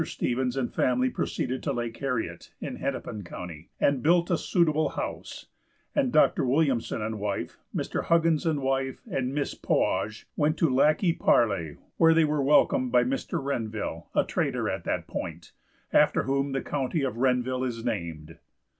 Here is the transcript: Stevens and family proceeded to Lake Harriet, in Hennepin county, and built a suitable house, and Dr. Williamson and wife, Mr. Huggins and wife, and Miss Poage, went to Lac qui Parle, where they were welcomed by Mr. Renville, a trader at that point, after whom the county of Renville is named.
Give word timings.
Stevens 0.03 0.57
and 0.57 0.73
family 0.73 1.11
proceeded 1.11 1.61
to 1.61 1.71
Lake 1.71 1.95
Harriet, 1.97 2.49
in 2.59 2.77
Hennepin 2.77 3.23
county, 3.23 3.69
and 3.79 4.01
built 4.01 4.31
a 4.31 4.37
suitable 4.39 4.89
house, 4.89 5.45
and 5.93 6.11
Dr. 6.11 6.43
Williamson 6.43 7.03
and 7.03 7.19
wife, 7.19 7.59
Mr. 7.75 8.05
Huggins 8.05 8.47
and 8.47 8.63
wife, 8.63 9.03
and 9.05 9.31
Miss 9.31 9.53
Poage, 9.53 10.25
went 10.35 10.57
to 10.57 10.73
Lac 10.73 10.97
qui 11.01 11.13
Parle, 11.13 11.75
where 11.97 12.15
they 12.15 12.25
were 12.25 12.41
welcomed 12.41 12.91
by 12.91 13.03
Mr. 13.03 13.37
Renville, 13.39 14.09
a 14.15 14.23
trader 14.23 14.67
at 14.67 14.85
that 14.85 15.05
point, 15.05 15.51
after 15.93 16.23
whom 16.23 16.51
the 16.51 16.63
county 16.63 17.03
of 17.03 17.17
Renville 17.17 17.63
is 17.63 17.85
named. 17.85 18.39